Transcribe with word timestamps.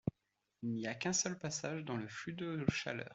Il 0.63 0.71
n'y 0.71 0.87
a 0.87 0.95
qu’un 0.95 1.13
seul 1.13 1.37
passage 1.37 1.85
dans 1.85 1.95
le 1.95 2.07
flux 2.07 2.33
de 2.33 2.65
chaleur. 2.71 3.07